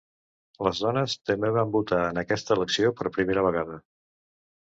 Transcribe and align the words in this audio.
Les 0.67 0.79
dones 0.83 1.15
també 1.31 1.51
van 1.57 1.73
votar 1.75 1.99
en 2.05 2.19
aquesta 2.21 2.55
elecció 2.57 2.93
per 3.01 3.13
primera 3.21 3.43
vegada. 3.49 3.77